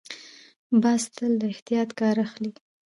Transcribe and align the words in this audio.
باز 0.81 1.03
تل 1.15 1.31
له 1.39 1.45
احتیاط 1.53 1.89
کار 1.99 2.15
اخلي 2.25 2.51